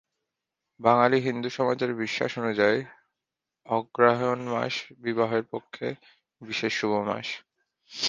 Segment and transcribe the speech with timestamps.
[0.79, 2.79] বাঙালি হিন্দু সমাজের বিশ্বাস অনুযায়ী,
[3.67, 4.73] অগ্রহায়ণ মাস
[4.99, 5.87] বিবাহের পক্ষে
[6.41, 7.27] বিশেষ শুভ মাস।